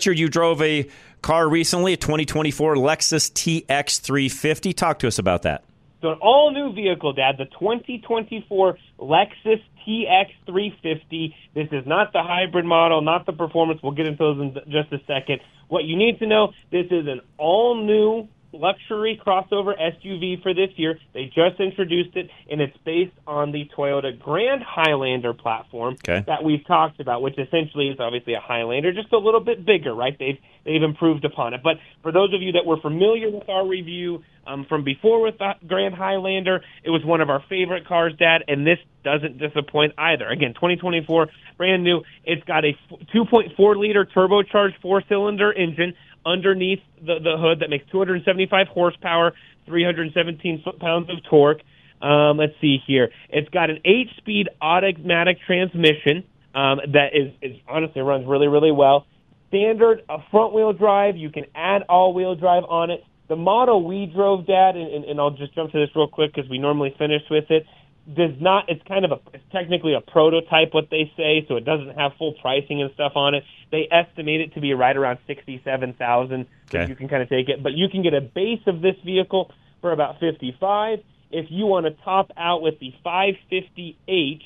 [0.00, 0.88] Richard, you drove a
[1.20, 4.74] car recently, a 2024 Lexus TX350.
[4.74, 5.62] Talk to us about that.
[6.00, 11.34] So an all new vehicle, Dad, the 2024 Lexus TX350.
[11.52, 13.80] This is not the hybrid model, not the performance.
[13.82, 15.42] We'll get into those in just a second.
[15.68, 20.70] What you need to know, this is an all new luxury crossover SUV for this
[20.76, 20.98] year.
[21.12, 26.24] They just introduced it, and it's based on the Toyota Grand Highlander platform okay.
[26.26, 29.94] that we've talked about, which essentially is obviously a Highlander, just a little bit bigger,
[29.94, 30.16] right?
[30.18, 31.62] They've they've improved upon it.
[31.62, 35.38] But for those of you that were familiar with our review um, from before with
[35.38, 39.94] the Grand Highlander, it was one of our favorite cars, Dad, and this doesn't disappoint
[39.96, 40.28] either.
[40.28, 42.02] Again, 2024, brand new.
[42.24, 42.72] It's got a
[43.14, 49.32] 2.4 liter turbocharged four cylinder engine underneath the, the hood that makes 275 horsepower,
[49.66, 51.60] 317 foot pounds of torque.
[52.02, 53.10] Um, let's see here.
[53.28, 56.24] It's got an eight-speed automatic transmission
[56.54, 59.06] um, that is, is honestly runs really, really well.
[59.48, 61.16] Standard a front-wheel drive.
[61.16, 63.04] You can add all-wheel drive on it.
[63.28, 66.34] The model we drove, Dad, and, and, and I'll just jump to this real quick
[66.34, 67.64] because we normally finish with it
[68.06, 71.64] does not it's kind of a it's technically a prototype what they say so it
[71.64, 73.44] doesn't have full pricing and stuff on it.
[73.70, 76.88] They estimate it to be right around 67,000 okay.
[76.88, 77.62] you can kind of take it.
[77.62, 80.98] But you can get a base of this vehicle for about 55
[81.30, 84.42] if you want to top out with the 550H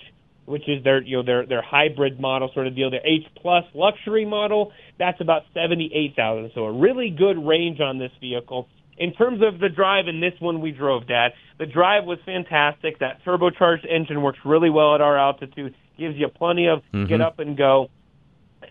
[0.47, 3.65] which is their you know their their hybrid model sort of deal their H plus
[3.75, 9.41] luxury model that's about 78,000 so a really good range on this vehicle in terms
[9.43, 12.99] of the drive in this one we drove, Dad, the drive was fantastic.
[13.01, 17.07] That turbocharged engine works really well at our altitude, gives you plenty of mm-hmm.
[17.07, 17.89] get up and go.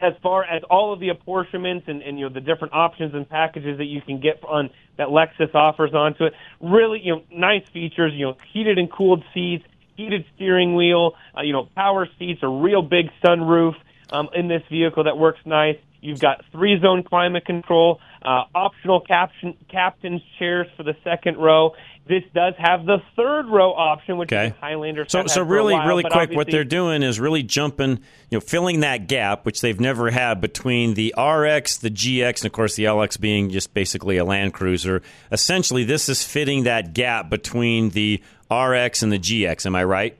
[0.02, 3.30] As far as all of the apportionments and, and you know the different options and
[3.30, 7.68] packages that you can get on that Lexus offers onto it, really you know nice
[7.72, 8.12] features.
[8.16, 9.64] You know heated and cooled seats,
[9.96, 13.74] heated steering wheel, uh, you know power seats, a real big sunroof
[14.12, 15.78] um, in this vehicle that works nice.
[16.04, 21.72] You've got three zone climate control, uh, optional caption, captain's chairs for the second row.
[22.06, 24.48] This does have the third row option, which okay.
[24.48, 25.05] is Highlander.
[25.08, 27.92] So, so really, while, really quick, what they're doing is really jumping,
[28.30, 32.45] you know, filling that gap, which they've never had between the RX, the GX, and
[32.48, 35.02] of course the LX being just basically a Land Cruiser.
[35.32, 39.66] Essentially, this is fitting that gap between the RX and the GX.
[39.66, 40.17] Am I right?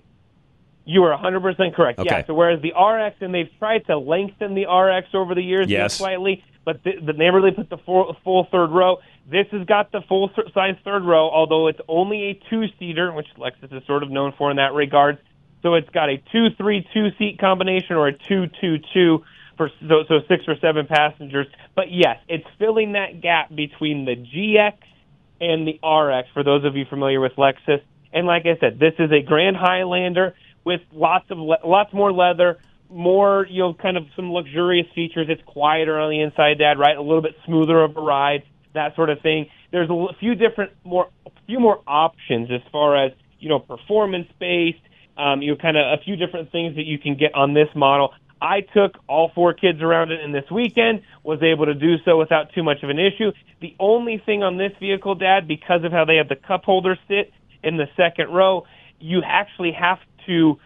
[0.85, 1.99] You are 100% correct.
[1.99, 2.09] Okay.
[2.09, 2.25] Yeah.
[2.25, 5.95] So whereas the RX, and they've tried to lengthen the RX over the years yes.
[5.95, 8.97] slightly, but they never really put the full, full third row.
[9.29, 13.27] This has got the full size third row, although it's only a two seater, which
[13.38, 15.19] Lexus is sort of known for in that regard.
[15.61, 19.23] So it's got a two three two seat combination or a two two two
[19.55, 21.47] for so, so six or seven passengers.
[21.75, 24.73] But yes, it's filling that gap between the GX
[25.39, 26.29] and the RX.
[26.33, 29.55] For those of you familiar with Lexus, and like I said, this is a Grand
[29.55, 30.35] Highlander
[30.66, 32.59] with lots of le- lots more leather,
[32.90, 35.28] more you know, kind of some luxurious features.
[35.29, 36.79] It's quieter on the inside, Dad.
[36.79, 38.44] Right, a little bit smoother of a ride,
[38.74, 39.47] that sort of thing.
[39.72, 44.28] There's a few different more, a few more options as far as you know, performance
[44.40, 44.79] based.
[45.16, 47.68] Um, you know, kind of a few different things that you can get on this
[47.75, 48.13] model.
[48.41, 52.18] I took all four kids around it in this weekend, was able to do so
[52.18, 53.31] without too much of an issue.
[53.62, 56.97] The only thing on this vehicle, Dad, because of how they have the cup holder
[57.07, 57.31] sit
[57.63, 58.66] in the second row,
[59.00, 60.59] you actually have to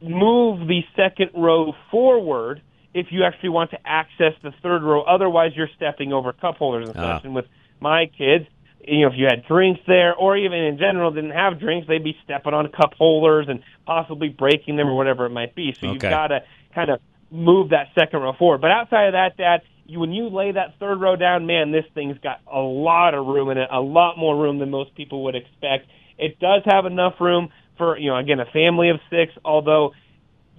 [0.00, 2.60] move the second row forward
[2.94, 5.02] if you actually want to access the third row.
[5.02, 7.16] Otherwise, you're stepping over cup holders and Ah.
[7.16, 7.24] such.
[7.24, 7.46] And with
[7.80, 8.46] my kids,
[8.86, 12.02] you know, if you had drinks there, or even in general didn't have drinks, they'd
[12.02, 15.72] be stepping on cup holders and possibly breaking them or whatever it might be.
[15.72, 16.42] So you've got to
[16.74, 18.60] kind of move that second row forward.
[18.60, 21.84] But outside of that, Dad, you, when you lay that third row down, man, this
[21.94, 25.24] thing's got a lot of room in it, a lot more room than most people
[25.24, 25.86] would expect.
[26.18, 27.50] It does have enough room
[27.82, 29.32] for you know again a family of six.
[29.44, 29.92] Although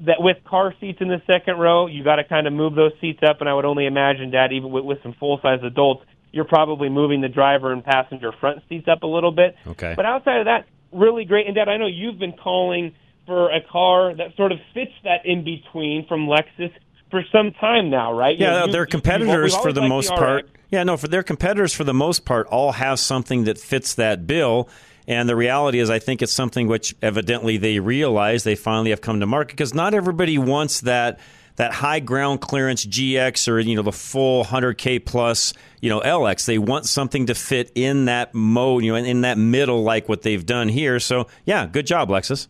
[0.02, 2.92] that with car seats in the second row, you got to kind of move those
[3.00, 6.04] seats up, and I would only imagine, Dad, even with, with some full size adults,
[6.32, 9.56] you're probably moving the driver and passenger front seats up a little bit.
[9.68, 9.94] Okay.
[9.96, 11.46] But outside of that, really great.
[11.46, 12.96] And Dad, I know you've been calling
[13.28, 16.72] for a car that sort of fits that in between from Lexus
[17.12, 18.36] for some time now, right?
[18.38, 20.20] You Yeah, know, you- their you- competitors for the most RX.
[20.20, 20.50] part.
[20.72, 24.26] Yeah, no, for their competitors for the most part all have something that fits that
[24.26, 24.68] bill.
[25.08, 29.02] And the reality is, I think it's something which evidently they realize they finally have
[29.02, 31.20] come to market because not everybody wants that
[31.56, 36.46] that high ground clearance GX or you know the full 100k plus you know LX.
[36.46, 40.22] They want something to fit in that mode, you know, in, that middle, like what
[40.22, 41.00] they've done here.
[41.00, 42.48] So yeah, good job, Lexus.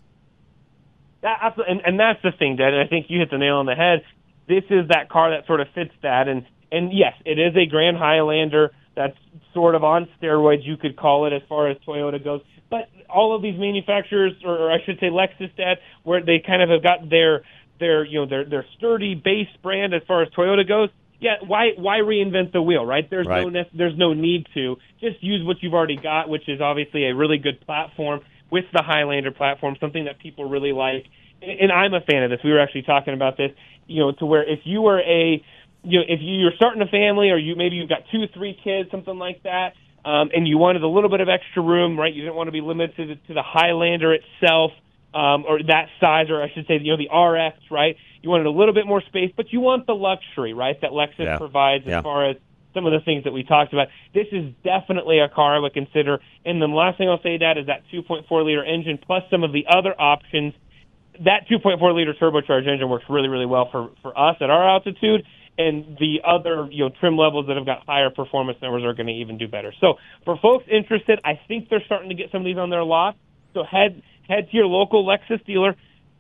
[1.24, 2.74] And, and that's the thing, Dad.
[2.74, 4.04] I think you hit the nail on the head.
[4.48, 7.66] This is that car that sort of fits that, and and yes, it is a
[7.66, 9.18] Grand Highlander that's
[9.54, 12.42] sort of on steroids, you could call it, as far as Toyota goes.
[12.70, 16.70] But all of these manufacturers, or, or I should say Lexus, where they kind of
[16.70, 17.44] have got their
[17.80, 20.90] their you know their their sturdy base brand as far as Toyota goes.
[21.20, 23.08] yeah, why why reinvent the wheel, right?
[23.10, 23.48] There's right.
[23.52, 24.78] no there's no need to.
[25.00, 28.84] Just use what you've already got, which is obviously a really good platform with the
[28.84, 31.06] Highlander platform, something that people really like.
[31.42, 32.40] And I'm a fan of this.
[32.44, 33.52] We were actually talking about this,
[33.88, 35.44] you know, to where if you were a
[35.84, 38.90] you know, if you're starting a family or you maybe you've got two, three kids,
[38.92, 39.74] something like that,
[40.06, 42.14] um, and you wanted a little bit of extra room, right?
[42.14, 44.72] You didn't want to be limited to the, Highlander itself
[45.14, 47.96] um, or that size, or I should say, you know, the RX, right?
[48.22, 51.20] You wanted a little bit more space, but you want the luxury, right, that Lexus
[51.20, 51.38] yeah.
[51.38, 52.02] provides as yeah.
[52.02, 52.38] far as
[52.74, 53.88] some of the things that we talked about.
[54.14, 56.20] This is definitely a car I would consider.
[56.44, 59.54] And the last thing I'll say that is that 2.4 liter engine plus some of
[59.54, 60.54] the other options.
[61.24, 65.24] That 2.4 liter turbocharged engine works really, really well for for us at our altitude
[65.58, 69.08] and the other you know trim levels that have got higher performance numbers are going
[69.08, 69.74] to even do better.
[69.80, 69.96] So
[70.26, 73.16] for folks interested, I think they're starting to get some of these on their lot.
[73.54, 75.76] So head head to your local Lexus dealer.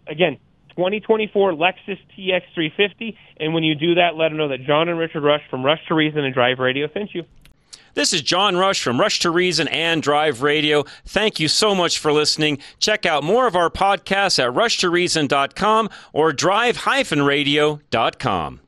[0.08, 0.38] Again,
[0.76, 5.24] 2024 Lexus TX350, and when you do that, let them know that John and Richard
[5.24, 7.24] Rush from Rush to Reason and Drive Radio sent you.
[7.96, 10.84] This is John Rush from Rush to Reason and Drive Radio.
[11.06, 12.58] Thank you so much for listening.
[12.80, 18.62] Check out more of our podcasts at rushtoreason.com or drive-radio.com.